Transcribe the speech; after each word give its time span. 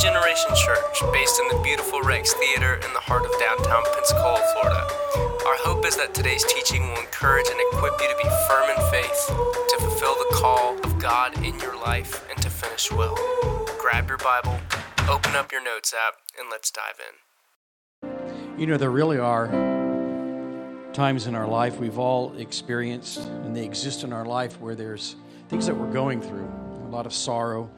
Generation 0.00 0.48
Church, 0.56 1.02
based 1.12 1.38
in 1.38 1.48
the 1.48 1.62
beautiful 1.62 2.00
Rex 2.00 2.32
Theater 2.32 2.76
in 2.76 2.92
the 2.94 3.00
heart 3.00 3.26
of 3.26 3.32
downtown 3.38 3.82
Pensacola, 3.94 4.40
Florida. 4.54 4.88
Our 5.44 5.58
hope 5.60 5.84
is 5.84 5.94
that 5.98 6.14
today's 6.14 6.42
teaching 6.44 6.88
will 6.88 7.00
encourage 7.00 7.44
and 7.50 7.60
equip 7.68 8.00
you 8.00 8.08
to 8.08 8.16
be 8.16 8.26
firm 8.48 8.70
in 8.70 8.90
faith, 8.90 9.26
to 9.28 9.76
fulfill 9.78 10.14
the 10.14 10.36
call 10.36 10.78
of 10.84 10.98
God 10.98 11.36
in 11.44 11.58
your 11.60 11.78
life, 11.78 12.26
and 12.30 12.40
to 12.40 12.48
finish 12.48 12.90
well. 12.90 13.14
Grab 13.78 14.08
your 14.08 14.16
Bible, 14.16 14.58
open 15.06 15.36
up 15.36 15.52
your 15.52 15.62
notes 15.62 15.92
app, 15.92 16.14
and 16.38 16.48
let's 16.50 16.70
dive 16.70 16.98
in. 16.98 18.58
You 18.58 18.66
know, 18.68 18.78
there 18.78 18.90
really 18.90 19.18
are 19.18 19.48
times 20.94 21.26
in 21.26 21.34
our 21.34 21.46
life 21.46 21.78
we've 21.78 21.98
all 21.98 22.34
experienced, 22.38 23.18
and 23.44 23.54
they 23.54 23.66
exist 23.66 24.02
in 24.02 24.14
our 24.14 24.24
life 24.24 24.58
where 24.62 24.74
there's 24.74 25.16
things 25.50 25.66
that 25.66 25.76
we're 25.76 25.92
going 25.92 26.22
through, 26.22 26.50
a 26.86 26.90
lot 26.90 27.04
of 27.04 27.12
sorrow 27.12 27.70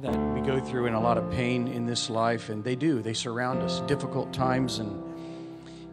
that 0.00 0.16
we 0.34 0.40
go 0.40 0.60
through, 0.60 0.86
and 0.86 0.94
a 0.94 1.00
lot 1.00 1.18
of 1.18 1.30
pain 1.30 1.68
in 1.68 1.86
this 1.86 2.08
life, 2.08 2.48
and 2.50 2.62
they 2.62 2.76
do. 2.76 3.02
They 3.02 3.14
surround 3.14 3.62
us, 3.62 3.80
difficult 3.80 4.32
times, 4.32 4.78
and 4.78 5.04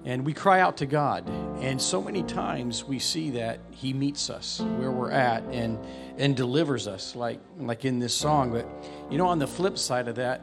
and 0.06 0.24
we 0.24 0.34
cry 0.34 0.60
out 0.60 0.78
to 0.78 0.86
God. 0.86 1.28
And 1.62 1.82
so 1.82 2.00
many 2.00 2.22
times 2.22 2.84
we 2.84 3.00
see 3.00 3.32
that 3.32 3.60
He 3.72 3.92
meets 3.92 4.30
us 4.30 4.62
where 4.78 4.92
we're 4.92 5.12
at 5.12 5.44
and 5.46 5.80
and 6.18 6.36
delivers 6.36 6.88
us, 6.88 7.16
like 7.16 7.40
like 7.58 7.86
in 7.86 8.00
this 8.00 8.14
song. 8.14 8.52
But 8.52 8.68
you 9.10 9.18
know, 9.18 9.28
on 9.28 9.40
the 9.40 9.48
flip 9.48 9.78
side 9.78 10.08
of 10.08 10.16
that, 10.16 10.42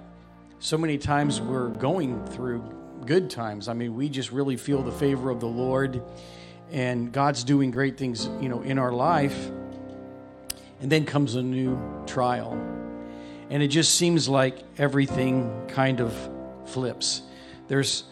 so 0.58 0.76
many 0.76 0.98
times 0.98 1.40
we're 1.40 1.68
going 1.68 2.24
through 2.26 2.64
good 3.06 3.30
times. 3.30 3.68
I 3.68 3.72
mean, 3.72 3.94
we 3.94 4.08
just 4.08 4.32
really 4.32 4.56
feel 4.56 4.82
the 4.82 4.92
favor 4.92 5.30
of 5.30 5.38
the 5.40 5.48
Lord, 5.48 6.02
and 6.70 7.12
God's 7.12 7.44
doing 7.44 7.70
great 7.70 7.96
things, 7.96 8.26
you 8.40 8.48
know, 8.48 8.62
in 8.62 8.78
our 8.78 8.92
life. 8.92 9.50
And 10.80 10.90
then 10.90 11.04
comes 11.04 11.36
a 11.36 11.42
new 11.42 11.78
trial. 12.06 12.58
And 13.52 13.62
it 13.62 13.68
just 13.68 13.96
seems 13.96 14.30
like 14.30 14.64
everything 14.78 15.66
kind 15.68 16.00
of 16.00 16.14
flips. 16.64 17.20
There's 17.68 18.04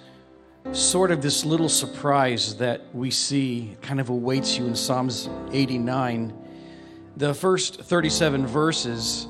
sort 0.73 1.11
of 1.11 1.23
this 1.23 1.47
little 1.47 1.71
surprise 1.71 2.57
that 2.57 2.95
we 2.95 3.11
see 3.11 3.75
kind 3.81 4.01
of 4.01 4.11
awaits 4.11 4.59
you 4.59 4.67
in 4.67 4.75
Psalms 4.75 5.31
89. 5.51 6.35
The 7.17 7.33
first 7.33 7.81
37 7.81 8.47
verses, 8.47 9.27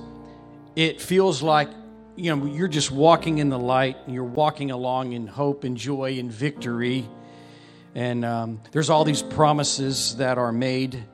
it 0.74 1.00
feels 1.00 1.42
like 1.42 1.68
you 2.16 2.34
know 2.34 2.44
you're 2.44 2.66
just 2.66 2.90
walking 2.90 3.38
in 3.38 3.48
the 3.48 3.58
light 3.60 3.96
and 4.04 4.12
you're 4.12 4.24
walking 4.24 4.72
along 4.72 5.12
in 5.12 5.28
hope 5.28 5.62
and 5.62 5.76
joy 5.76 6.18
and 6.18 6.30
victory 6.32 7.08
and 7.94 8.24
um, 8.24 8.60
there's 8.72 8.90
all 8.90 9.04
these 9.04 9.22
promises 9.22 10.16
that 10.16 10.38
are 10.38 10.52
made 10.52 11.04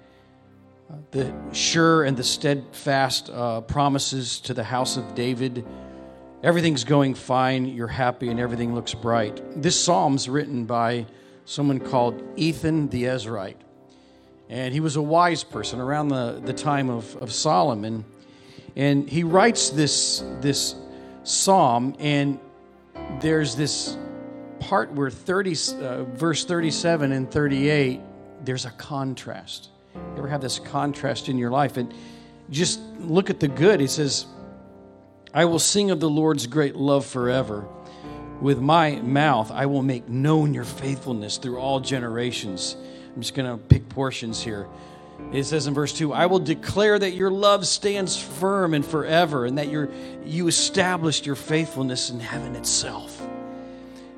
the 1.10 1.34
sure 1.52 2.04
and 2.04 2.16
the 2.16 2.24
steadfast 2.24 3.30
uh, 3.30 3.60
promises 3.62 4.40
to 4.40 4.54
the 4.54 4.64
house 4.64 4.96
of 4.96 5.14
david. 5.14 5.64
Everything's 6.42 6.84
going 6.84 7.14
fine. 7.14 7.66
You're 7.66 7.86
happy 7.86 8.28
and 8.28 8.38
everything 8.38 8.74
looks 8.74 8.94
bright. 8.94 9.40
This 9.60 9.78
psalm's 9.78 10.28
written 10.28 10.64
by 10.64 11.06
someone 11.44 11.80
called 11.80 12.22
ethan 12.36 12.88
the 12.88 13.04
ezrahite 13.04 13.56
and 14.48 14.72
he 14.72 14.80
was 14.80 14.96
a 14.96 15.02
wise 15.02 15.42
person 15.42 15.80
around 15.80 16.08
the, 16.08 16.40
the 16.44 16.52
time 16.52 16.88
of, 16.88 17.16
of 17.16 17.32
solomon. 17.32 18.04
And 18.76 19.08
he 19.08 19.24
writes 19.24 19.70
this 19.70 20.22
this 20.40 20.76
psalm, 21.24 21.96
and 21.98 22.38
there's 23.20 23.56
this 23.56 23.96
part 24.60 24.92
where 24.92 25.10
30, 25.10 25.56
uh, 25.80 26.04
verse 26.04 26.44
37 26.44 27.12
and 27.12 27.30
38, 27.30 28.00
there's 28.44 28.64
a 28.64 28.70
contrast. 28.70 29.70
You 30.12 30.18
ever 30.18 30.28
have 30.28 30.40
this 30.40 30.58
contrast 30.58 31.28
in 31.28 31.38
your 31.38 31.50
life? 31.50 31.76
And 31.76 31.92
just 32.50 32.80
look 33.00 33.30
at 33.30 33.40
the 33.40 33.48
good. 33.48 33.80
He 33.80 33.86
says, 33.86 34.26
I 35.34 35.44
will 35.44 35.58
sing 35.58 35.90
of 35.90 36.00
the 36.00 36.08
Lord's 36.08 36.46
great 36.46 36.76
love 36.76 37.04
forever. 37.04 37.66
With 38.40 38.60
my 38.60 38.96
mouth, 38.96 39.50
I 39.50 39.66
will 39.66 39.82
make 39.82 40.08
known 40.08 40.54
your 40.54 40.64
faithfulness 40.64 41.38
through 41.38 41.58
all 41.58 41.80
generations. 41.80 42.76
I'm 43.14 43.22
just 43.22 43.34
going 43.34 43.50
to 43.50 43.62
pick 43.62 43.88
portions 43.88 44.42
here. 44.42 44.66
It 45.32 45.44
says 45.44 45.66
in 45.66 45.74
verse 45.74 45.92
2, 45.92 46.12
I 46.12 46.26
will 46.26 46.38
declare 46.38 46.98
that 46.98 47.12
your 47.12 47.30
love 47.30 47.66
stands 47.66 48.20
firm 48.22 48.74
and 48.74 48.84
forever, 48.84 49.46
and 49.46 49.58
that 49.58 49.68
you 49.68 49.90
you 50.24 50.46
established 50.46 51.24
your 51.24 51.34
faithfulness 51.34 52.10
in 52.10 52.20
heaven 52.20 52.54
itself. 52.54 53.26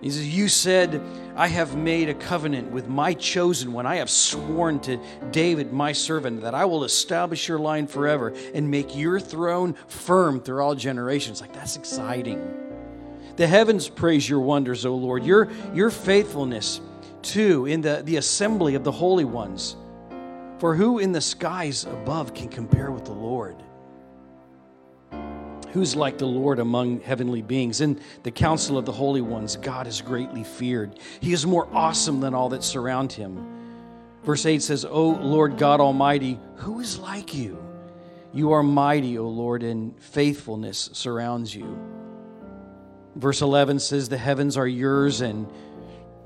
He 0.00 0.10
says, 0.10 0.26
You 0.26 0.48
said, 0.48 1.00
I 1.38 1.46
have 1.46 1.76
made 1.76 2.08
a 2.08 2.14
covenant 2.14 2.72
with 2.72 2.88
my 2.88 3.14
chosen 3.14 3.72
one. 3.72 3.86
I 3.86 3.96
have 3.98 4.10
sworn 4.10 4.80
to 4.80 4.98
David, 5.30 5.72
my 5.72 5.92
servant, 5.92 6.40
that 6.40 6.52
I 6.52 6.64
will 6.64 6.82
establish 6.82 7.46
your 7.46 7.60
line 7.60 7.86
forever 7.86 8.34
and 8.54 8.68
make 8.68 8.96
your 8.96 9.20
throne 9.20 9.76
firm 9.86 10.40
through 10.40 10.60
all 10.60 10.74
generations. 10.74 11.40
Like, 11.40 11.52
that's 11.52 11.76
exciting. 11.76 12.42
The 13.36 13.46
heavens 13.46 13.88
praise 13.88 14.28
your 14.28 14.40
wonders, 14.40 14.84
O 14.84 14.96
Lord, 14.96 15.22
your, 15.22 15.48
your 15.72 15.90
faithfulness, 15.90 16.80
too, 17.22 17.66
in 17.66 17.82
the, 17.82 18.02
the 18.04 18.16
assembly 18.16 18.74
of 18.74 18.82
the 18.82 18.90
holy 18.90 19.24
ones. 19.24 19.76
For 20.58 20.74
who 20.74 20.98
in 20.98 21.12
the 21.12 21.20
skies 21.20 21.84
above 21.84 22.34
can 22.34 22.48
compare 22.48 22.90
with 22.90 23.04
the 23.04 23.12
Lord? 23.12 23.62
Who's 25.78 25.94
like 25.94 26.18
the 26.18 26.26
Lord 26.26 26.58
among 26.58 27.02
heavenly 27.02 27.40
beings? 27.40 27.80
In 27.80 28.00
the 28.24 28.32
council 28.32 28.76
of 28.76 28.84
the 28.84 28.90
holy 28.90 29.20
ones, 29.20 29.54
God 29.54 29.86
is 29.86 30.00
greatly 30.00 30.42
feared. 30.42 30.98
He 31.20 31.32
is 31.32 31.46
more 31.46 31.68
awesome 31.72 32.18
than 32.18 32.34
all 32.34 32.48
that 32.48 32.64
surround 32.64 33.12
him. 33.12 33.46
Verse 34.24 34.44
8 34.44 34.60
says, 34.60 34.84
O 34.84 35.10
Lord 35.10 35.56
God 35.56 35.78
Almighty, 35.78 36.40
who 36.56 36.80
is 36.80 36.98
like 36.98 37.32
you? 37.32 37.64
You 38.32 38.50
are 38.50 38.62
mighty, 38.64 39.18
O 39.18 39.28
Lord, 39.28 39.62
and 39.62 39.96
faithfulness 40.02 40.90
surrounds 40.94 41.54
you. 41.54 41.78
Verse 43.14 43.40
11 43.40 43.78
says, 43.78 44.08
The 44.08 44.18
heavens 44.18 44.56
are 44.56 44.66
yours 44.66 45.20
and 45.20 45.46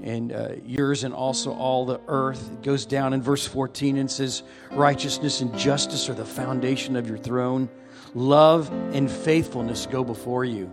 and 0.02 0.32
uh, 0.32 0.48
yours 0.64 1.04
and 1.04 1.14
also 1.14 1.52
all 1.52 1.86
the 1.86 2.00
earth. 2.08 2.50
It 2.52 2.62
goes 2.62 2.84
down 2.84 3.12
in 3.12 3.22
verse 3.22 3.46
14 3.46 3.96
and 3.96 4.10
says, 4.10 4.42
Righteousness 4.72 5.40
and 5.40 5.56
justice 5.56 6.08
are 6.08 6.14
the 6.14 6.24
foundation 6.24 6.96
of 6.96 7.08
your 7.08 7.18
throne. 7.18 7.68
Love 8.14 8.70
and 8.92 9.10
faithfulness 9.10 9.86
go 9.86 10.04
before 10.04 10.44
you. 10.44 10.70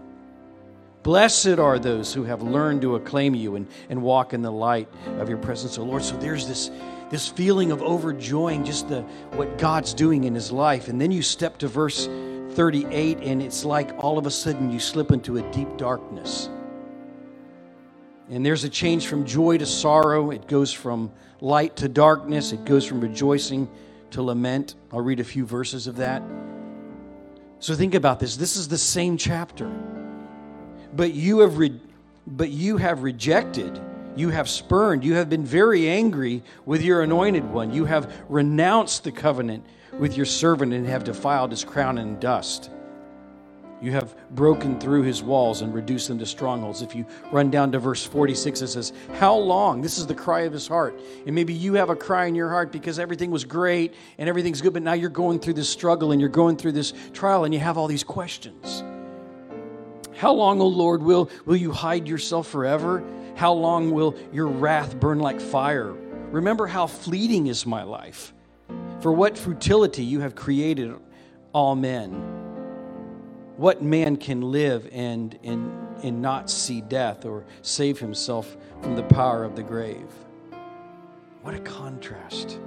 Blessed 1.04 1.60
are 1.60 1.80
those 1.80 2.14
who 2.14 2.24
have 2.26 2.42
learned 2.42 2.82
to 2.82 2.96
acclaim 2.96 3.34
you 3.34 3.56
and, 3.56 3.68
and 3.90 4.02
walk 4.02 4.34
in 4.34 4.42
the 4.42 4.52
light 4.52 4.90
of 5.20 5.30
your 5.30 5.38
presence, 5.38 5.78
O 5.78 5.84
Lord. 5.84 6.04
So 6.04 6.18
there's 6.18 6.48
this, 6.48 6.70
this 7.10 7.28
feeling 7.28 7.72
of 7.72 7.82
overjoying 7.82 8.66
just 8.66 8.90
the, 8.90 9.02
what 9.32 9.58
God's 9.58 9.94
doing 9.94 10.26
in 10.26 10.36
his 10.36 10.52
life. 10.52 10.90
And 10.90 11.00
then 11.00 11.12
you 11.12 11.22
step 11.22 11.58
to 11.60 11.68
verse 11.70 12.08
38, 12.52 13.20
and 13.20 13.42
it's 13.42 13.64
like 13.64 13.92
all 14.04 14.18
of 14.18 14.26
a 14.26 14.32
sudden 14.32 14.72
you 14.72 14.80
slip 14.80 15.12
into 15.12 15.38
a 15.38 15.52
deep 15.52 15.78
darkness 15.78 16.50
and 18.30 18.46
there's 18.46 18.64
a 18.64 18.70
change 18.70 19.08
from 19.08 19.26
joy 19.26 19.58
to 19.58 19.66
sorrow. 19.66 20.32
It 20.32 20.48
goes 20.48 20.72
from 20.72 21.12
light 21.42 21.76
to 21.78 21.90
darkness. 21.90 22.52
It 22.52 22.64
goes 22.66 22.86
from 22.86 23.02
rejoicing 23.02 23.70
to 24.12 24.22
lament. 24.22 24.76
I'll 24.92 25.02
read 25.02 25.20
a 25.20 25.24
few 25.24 25.46
verses 25.46 25.88
of 25.88 25.96
that. 25.98 26.22
So 27.60 27.76
think 27.76 27.96
about 27.96 28.20
this. 28.20 28.38
This 28.38 28.56
is 28.56 28.68
the 28.68 28.78
same 28.78 29.18
chapter. 29.18 29.68
But 30.94 31.14
you 31.14 31.40
have 31.40 31.58
re- 31.58 31.82
but 32.28 32.50
you 32.50 32.78
have 32.78 33.02
rejected, 33.02 33.82
you 34.16 34.30
have 34.30 34.48
spurned, 34.48 35.04
you 35.04 35.16
have 35.16 35.30
been 35.30 35.46
very 35.46 35.90
angry 35.90 36.44
with 36.66 36.84
your 36.84 37.02
anointed 37.02 37.44
one. 37.44 37.74
You 37.74 37.86
have 37.86 38.14
renounced 38.30 39.04
the 39.04 39.12
covenant 39.12 39.66
with 39.98 40.16
your 40.16 40.28
servant 40.28 40.74
and 40.74 40.86
have 40.86 41.04
defiled 41.04 41.50
his 41.50 41.64
crown 41.64 41.98
in 41.98 42.20
dust. 42.20 42.70
You 43.82 43.92
have 43.92 44.14
broken 44.32 44.78
through 44.78 45.04
his 45.04 45.24
walls 45.24 45.62
and 45.62 45.74
reduced 45.74 46.10
them 46.10 46.20
to 46.20 46.26
strongholds. 46.26 46.82
If 46.82 46.96
you 46.96 47.06
run 47.32 47.50
down 47.50 47.72
to 47.72 47.80
verse 47.80 48.06
46, 48.06 48.62
it 48.62 48.68
says, 48.68 48.92
How 49.14 49.36
long? 49.36 49.82
This 49.82 49.98
is 49.98 50.06
the 50.06 50.14
cry 50.14 50.42
of 50.42 50.52
his 50.52 50.68
heart. 50.68 51.00
And 51.26 51.34
maybe 51.34 51.54
you 51.54 51.76
have 51.76 51.90
a 51.90 51.96
cry 51.96 52.26
in 52.26 52.36
your 52.36 52.50
heart 52.50 52.74
because 52.74 53.00
everything 53.00 53.32
was 53.32 53.46
great 53.46 53.94
and 54.18 54.28
everything's 54.28 54.62
good, 54.62 54.74
but 54.74 54.84
now 54.84 54.94
you're 54.94 55.10
going 55.10 55.40
through 55.40 55.54
this 55.54 55.70
struggle 55.70 56.12
and 56.12 56.20
you're 56.20 56.30
going 56.30 56.58
through 56.58 56.74
this 56.74 56.94
trial 57.14 57.46
and 57.46 57.54
you 57.54 57.60
have 57.62 57.78
all 57.78 57.88
these 57.88 58.04
questions. 58.04 58.84
How 60.18 60.34
long, 60.34 60.60
O 60.60 60.68
Lord, 60.68 61.02
will, 61.02 61.30
will 61.46 61.56
you 61.56 61.72
hide 61.72 62.06
yourself 62.06 62.48
forever? 62.48 63.02
How 63.36 63.54
long 63.54 63.92
will 63.92 64.18
your 64.34 64.48
wrath 64.48 65.00
burn 65.00 65.20
like 65.20 65.40
fire? 65.40 65.94
Remember 66.32 66.68
how 66.68 66.86
fleeting 66.86 67.48
is 67.48 67.66
my 67.66 67.84
life. 67.84 68.34
For 69.00 69.14
what 69.14 69.38
futility 69.38 70.04
you 70.04 70.20
have 70.20 70.36
created 70.36 70.94
all 71.54 71.78
men 71.78 72.39
what 73.60 73.84
man 73.84 74.16
can 74.16 74.40
live 74.40 74.88
and, 74.94 75.38
and, 75.44 75.70
and 76.02 76.22
not 76.22 76.50
see 76.50 76.80
death 76.80 77.26
or 77.26 77.44
save 77.62 78.00
himself 78.00 78.56
from 78.82 78.96
the 78.96 79.04
power 79.04 79.44
of 79.44 79.58
the 79.58 79.62
grave? 79.62 80.08
What 81.42 81.54
a 81.54 81.60
contrast. 81.60 82.58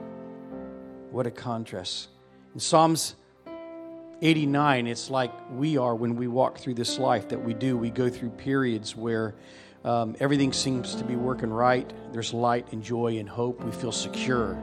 What 1.10 1.26
a 1.26 1.30
contrast. 1.30 2.08
In 2.52 2.60
Psalms 2.60 3.14
89, 4.20 4.86
it's 4.86 5.08
like 5.08 5.32
we 5.52 5.78
are 5.78 5.94
when 5.94 6.14
we 6.14 6.28
walk 6.28 6.58
through 6.58 6.74
this 6.74 6.98
life 6.98 7.26
that 7.30 7.42
we 7.42 7.54
do. 7.54 7.78
We 7.78 7.88
go 7.88 8.10
through 8.10 8.28
periods 8.28 8.94
where 8.94 9.34
um, 9.86 10.14
everything 10.20 10.52
seems 10.52 10.94
to 10.96 11.04
be 11.04 11.16
working 11.16 11.50
right. 11.50 11.90
There's 12.12 12.34
light 12.34 12.70
and 12.70 12.82
joy 12.82 13.16
and 13.16 13.26
hope. 13.26 13.64
We 13.64 13.72
feel 13.72 13.92
secure. 13.92 14.62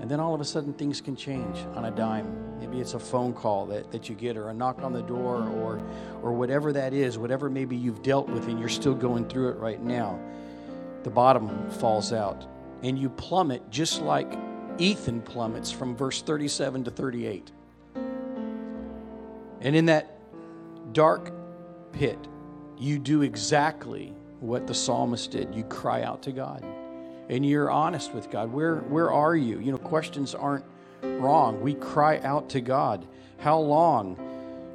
And 0.00 0.10
then 0.10 0.20
all 0.20 0.34
of 0.34 0.40
a 0.40 0.44
sudden 0.44 0.72
things 0.72 1.00
can 1.00 1.16
change 1.16 1.58
on 1.74 1.86
a 1.86 1.90
dime. 1.90 2.58
Maybe 2.60 2.80
it's 2.80 2.94
a 2.94 2.98
phone 2.98 3.32
call 3.32 3.66
that, 3.66 3.90
that 3.92 4.08
you 4.08 4.14
get 4.14 4.36
or 4.36 4.50
a 4.50 4.54
knock 4.54 4.82
on 4.82 4.92
the 4.92 5.02
door 5.02 5.48
or 5.48 5.82
or 6.22 6.32
whatever 6.32 6.72
that 6.72 6.92
is, 6.92 7.18
whatever 7.18 7.48
maybe 7.48 7.76
you've 7.76 8.02
dealt 8.02 8.28
with 8.28 8.48
and 8.48 8.58
you're 8.58 8.68
still 8.68 8.94
going 8.94 9.28
through 9.28 9.50
it 9.50 9.56
right 9.56 9.82
now. 9.82 10.18
The 11.02 11.10
bottom 11.10 11.70
falls 11.70 12.12
out 12.12 12.46
and 12.82 12.98
you 12.98 13.08
plummet 13.08 13.70
just 13.70 14.02
like 14.02 14.32
Ethan 14.78 15.22
plummets 15.22 15.70
from 15.70 15.96
verse 15.96 16.22
37 16.22 16.84
to 16.84 16.90
38. 16.90 17.50
And 19.60 19.76
in 19.76 19.86
that 19.86 20.18
dark 20.92 21.32
pit, 21.92 22.18
you 22.76 22.98
do 22.98 23.22
exactly 23.22 24.12
what 24.40 24.66
the 24.66 24.74
psalmist 24.74 25.30
did. 25.30 25.54
You 25.54 25.64
cry 25.64 26.02
out 26.02 26.22
to 26.22 26.32
God 26.32 26.64
and 27.28 27.44
you're 27.44 27.70
honest 27.70 28.12
with 28.12 28.30
God. 28.30 28.52
Where, 28.52 28.76
where 28.76 29.12
are 29.12 29.34
you? 29.34 29.58
You 29.60 29.72
know, 29.72 29.78
questions 29.78 30.34
aren't 30.34 30.64
wrong. 31.02 31.60
We 31.60 31.74
cry 31.74 32.18
out 32.18 32.50
to 32.50 32.60
God. 32.60 33.06
How 33.38 33.58
long? 33.58 34.18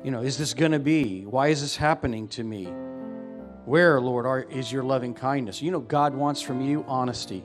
You 0.03 0.11
know, 0.11 0.21
is 0.21 0.37
this 0.37 0.53
going 0.53 0.71
to 0.71 0.79
be? 0.79 1.25
Why 1.25 1.49
is 1.49 1.61
this 1.61 1.75
happening 1.75 2.27
to 2.29 2.43
me? 2.43 2.65
Where, 3.65 3.99
Lord, 4.01 4.25
are, 4.25 4.41
is 4.41 4.71
your 4.71 4.83
loving 4.83 5.13
kindness? 5.13 5.61
You 5.61 5.71
know, 5.71 5.79
God 5.79 6.15
wants 6.15 6.41
from 6.41 6.61
you 6.61 6.85
honesty. 6.87 7.43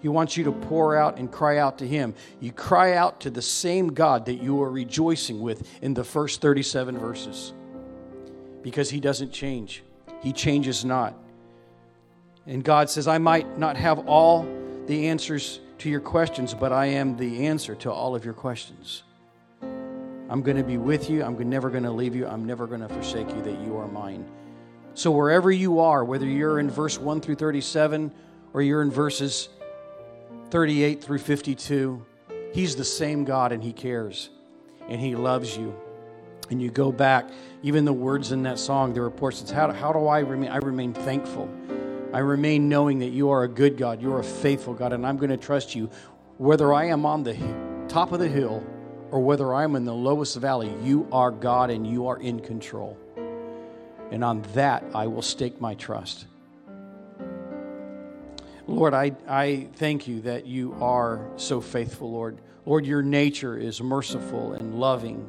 He 0.00 0.08
wants 0.08 0.36
you 0.36 0.44
to 0.44 0.52
pour 0.52 0.96
out 0.96 1.18
and 1.18 1.32
cry 1.32 1.58
out 1.58 1.78
to 1.78 1.86
Him. 1.86 2.14
You 2.38 2.52
cry 2.52 2.94
out 2.94 3.20
to 3.22 3.30
the 3.30 3.42
same 3.42 3.88
God 3.88 4.26
that 4.26 4.34
you 4.34 4.62
are 4.62 4.70
rejoicing 4.70 5.40
with 5.40 5.68
in 5.82 5.94
the 5.94 6.04
first 6.04 6.40
37 6.40 6.98
verses 6.98 7.52
because 8.62 8.90
He 8.90 9.00
doesn't 9.00 9.32
change, 9.32 9.82
He 10.22 10.32
changes 10.32 10.84
not. 10.84 11.14
And 12.46 12.62
God 12.62 12.88
says, 12.88 13.08
I 13.08 13.18
might 13.18 13.58
not 13.58 13.76
have 13.76 14.06
all 14.08 14.46
the 14.86 15.08
answers 15.08 15.60
to 15.78 15.90
your 15.90 16.00
questions, 16.00 16.54
but 16.54 16.72
I 16.72 16.86
am 16.86 17.16
the 17.16 17.46
answer 17.46 17.74
to 17.76 17.92
all 17.92 18.14
of 18.14 18.24
your 18.24 18.34
questions. 18.34 19.02
I'm 20.28 20.42
going 20.42 20.56
to 20.56 20.64
be 20.64 20.78
with 20.78 21.10
you. 21.10 21.22
I'm 21.22 21.36
never 21.48 21.70
going 21.70 21.84
to 21.84 21.90
leave 21.90 22.14
you. 22.14 22.26
I'm 22.26 22.44
never 22.44 22.66
going 22.66 22.80
to 22.80 22.88
forsake 22.88 23.28
you, 23.30 23.42
that 23.42 23.60
you 23.60 23.76
are 23.76 23.86
mine. 23.88 24.24
So, 24.94 25.10
wherever 25.10 25.50
you 25.50 25.80
are, 25.80 26.04
whether 26.04 26.26
you're 26.26 26.58
in 26.58 26.70
verse 26.70 26.98
1 26.98 27.20
through 27.20 27.34
37 27.34 28.10
or 28.54 28.62
you're 28.62 28.82
in 28.82 28.90
verses 28.90 29.48
38 30.50 31.02
through 31.02 31.18
52, 31.18 32.04
He's 32.52 32.76
the 32.76 32.84
same 32.84 33.24
God 33.24 33.52
and 33.52 33.62
He 33.62 33.72
cares 33.72 34.30
and 34.88 35.00
He 35.00 35.14
loves 35.14 35.56
you. 35.56 35.76
And 36.48 36.62
you 36.62 36.70
go 36.70 36.92
back, 36.92 37.28
even 37.62 37.84
the 37.84 37.92
words 37.92 38.32
in 38.32 38.44
that 38.44 38.58
song, 38.58 38.94
the 38.94 39.00
reports, 39.00 39.42
it's 39.42 39.50
how, 39.50 39.70
how 39.72 39.92
do 39.92 40.06
I 40.06 40.20
remain? 40.20 40.50
I 40.50 40.58
remain 40.58 40.94
thankful. 40.94 41.50
I 42.16 42.20
remain 42.20 42.70
knowing 42.70 43.00
that 43.00 43.10
you 43.10 43.28
are 43.28 43.42
a 43.42 43.48
good 43.48 43.76
God, 43.76 44.00
you're 44.00 44.20
a 44.20 44.24
faithful 44.24 44.72
God, 44.72 44.94
and 44.94 45.06
I'm 45.06 45.18
going 45.18 45.28
to 45.28 45.36
trust 45.36 45.74
you. 45.74 45.90
Whether 46.38 46.72
I 46.72 46.86
am 46.86 47.04
on 47.04 47.22
the 47.22 47.36
top 47.88 48.12
of 48.12 48.20
the 48.20 48.26
hill 48.26 48.64
or 49.10 49.20
whether 49.20 49.52
I'm 49.52 49.76
in 49.76 49.84
the 49.84 49.92
lowest 49.92 50.34
valley, 50.38 50.72
you 50.82 51.06
are 51.12 51.30
God 51.30 51.68
and 51.68 51.86
you 51.86 52.06
are 52.06 52.16
in 52.16 52.40
control. 52.40 52.96
And 54.10 54.24
on 54.24 54.40
that, 54.54 54.82
I 54.94 55.06
will 55.08 55.20
stake 55.20 55.60
my 55.60 55.74
trust. 55.74 56.24
Lord, 58.66 58.94
I, 58.94 59.14
I 59.28 59.68
thank 59.74 60.08
you 60.08 60.22
that 60.22 60.46
you 60.46 60.74
are 60.80 61.20
so 61.36 61.60
faithful, 61.60 62.10
Lord. 62.10 62.38
Lord, 62.64 62.86
your 62.86 63.02
nature 63.02 63.58
is 63.58 63.82
merciful 63.82 64.54
and 64.54 64.80
loving 64.80 65.28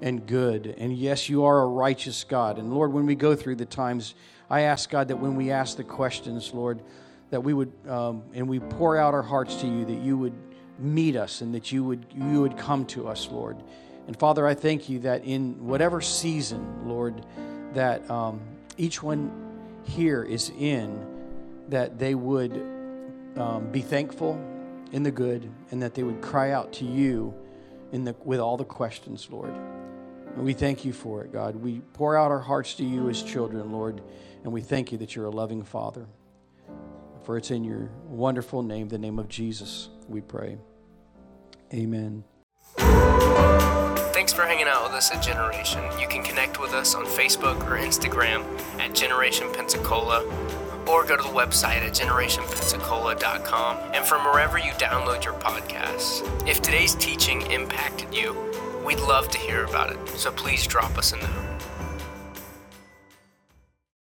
and 0.00 0.26
good. 0.26 0.76
And 0.78 0.96
yes, 0.96 1.28
you 1.28 1.44
are 1.44 1.60
a 1.60 1.66
righteous 1.66 2.24
God. 2.24 2.58
And 2.58 2.72
Lord, 2.72 2.90
when 2.90 3.04
we 3.04 3.16
go 3.16 3.36
through 3.36 3.56
the 3.56 3.66
times, 3.66 4.14
I 4.52 4.60
ask 4.60 4.90
God 4.90 5.08
that 5.08 5.16
when 5.16 5.34
we 5.34 5.50
ask 5.50 5.78
the 5.78 5.82
questions, 5.82 6.52
Lord, 6.52 6.82
that 7.30 7.42
we 7.42 7.54
would, 7.54 7.72
um, 7.88 8.22
and 8.34 8.46
we 8.46 8.60
pour 8.60 8.98
out 8.98 9.14
our 9.14 9.22
hearts 9.22 9.56
to 9.62 9.66
you, 9.66 9.86
that 9.86 9.98
you 10.00 10.18
would 10.18 10.34
meet 10.78 11.16
us 11.16 11.40
and 11.40 11.54
that 11.54 11.72
you 11.72 11.82
would, 11.84 12.04
you 12.14 12.42
would 12.42 12.58
come 12.58 12.84
to 12.84 13.08
us, 13.08 13.30
Lord. 13.30 13.56
And 14.06 14.14
Father, 14.14 14.46
I 14.46 14.52
thank 14.52 14.90
you 14.90 14.98
that 15.00 15.24
in 15.24 15.66
whatever 15.66 16.02
season, 16.02 16.86
Lord, 16.86 17.24
that 17.72 18.08
um, 18.10 18.42
each 18.76 19.02
one 19.02 19.32
here 19.84 20.22
is 20.22 20.50
in, 20.50 21.02
that 21.70 21.98
they 21.98 22.14
would 22.14 22.52
um, 23.36 23.72
be 23.72 23.80
thankful 23.80 24.38
in 24.92 25.02
the 25.02 25.10
good 25.10 25.50
and 25.70 25.80
that 25.80 25.94
they 25.94 26.02
would 26.02 26.20
cry 26.20 26.50
out 26.50 26.74
to 26.74 26.84
you 26.84 27.32
in 27.92 28.04
the, 28.04 28.14
with 28.22 28.38
all 28.38 28.58
the 28.58 28.66
questions, 28.66 29.28
Lord. 29.30 29.54
And 30.34 30.44
we 30.44 30.54
thank 30.54 30.84
you 30.84 30.92
for 30.92 31.24
it, 31.24 31.32
God. 31.32 31.56
We 31.56 31.80
pour 31.92 32.16
out 32.16 32.30
our 32.30 32.40
hearts 32.40 32.74
to 32.74 32.84
you 32.84 33.08
as 33.08 33.22
children, 33.22 33.70
Lord, 33.72 34.00
and 34.44 34.52
we 34.52 34.60
thank 34.60 34.92
you 34.92 34.98
that 34.98 35.14
you're 35.14 35.26
a 35.26 35.30
loving 35.30 35.62
Father. 35.62 36.06
For 37.22 37.36
it's 37.36 37.50
in 37.50 37.64
your 37.64 37.90
wonderful 38.06 38.62
name, 38.62 38.88
the 38.88 38.98
name 38.98 39.18
of 39.18 39.28
Jesus, 39.28 39.88
we 40.08 40.20
pray. 40.20 40.58
Amen. 41.72 42.24
Thanks 44.12 44.32
for 44.32 44.42
hanging 44.42 44.66
out 44.66 44.84
with 44.84 44.92
us 44.92 45.10
at 45.12 45.22
Generation. 45.22 45.82
You 45.98 46.08
can 46.08 46.22
connect 46.22 46.60
with 46.60 46.72
us 46.72 46.94
on 46.94 47.04
Facebook 47.04 47.58
or 47.66 47.76
Instagram 47.76 48.44
at 48.78 48.94
Generation 48.94 49.48
Pensacola 49.52 50.24
or 50.88 51.04
go 51.04 51.16
to 51.16 51.22
the 51.22 51.28
website 51.28 51.82
at 51.82 51.92
generationpensacola.com 51.92 53.78
and 53.94 54.04
from 54.04 54.24
wherever 54.24 54.58
you 54.58 54.72
download 54.72 55.24
your 55.24 55.34
podcasts. 55.34 56.22
If 56.48 56.60
today's 56.60 56.94
teaching 56.96 57.42
impacted 57.50 58.12
you, 58.14 58.34
we'd 58.84 59.00
love 59.00 59.28
to 59.28 59.38
hear 59.38 59.64
about 59.64 59.92
it, 59.92 60.08
so 60.10 60.30
please 60.32 60.66
drop 60.66 60.98
us 60.98 61.12
a 61.12 61.16
note. 61.16 61.62